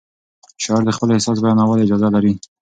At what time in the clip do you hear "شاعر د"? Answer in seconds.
0.63-0.91